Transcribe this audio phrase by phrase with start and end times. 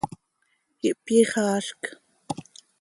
[0.87, 1.81] Ihpyixaazc.